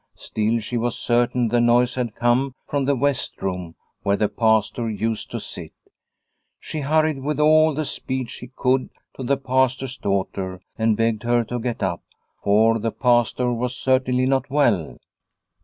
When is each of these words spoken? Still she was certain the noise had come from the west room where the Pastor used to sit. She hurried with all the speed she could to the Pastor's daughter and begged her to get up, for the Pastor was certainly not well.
Still 0.17 0.59
she 0.59 0.77
was 0.77 0.97
certain 0.97 1.49
the 1.49 1.61
noise 1.61 1.93
had 1.93 2.15
come 2.15 2.55
from 2.67 2.85
the 2.85 2.95
west 2.95 3.39
room 3.39 3.75
where 4.01 4.17
the 4.17 4.29
Pastor 4.29 4.89
used 4.89 5.29
to 5.29 5.39
sit. 5.39 5.73
She 6.59 6.79
hurried 6.79 7.21
with 7.21 7.39
all 7.39 7.75
the 7.75 7.85
speed 7.85 8.31
she 8.31 8.47
could 8.55 8.89
to 9.15 9.21
the 9.21 9.37
Pastor's 9.37 9.97
daughter 9.97 10.59
and 10.75 10.97
begged 10.97 11.21
her 11.21 11.43
to 11.43 11.59
get 11.59 11.83
up, 11.83 12.01
for 12.43 12.79
the 12.79 12.91
Pastor 12.91 13.53
was 13.53 13.75
certainly 13.75 14.25
not 14.25 14.49
well. 14.49 14.97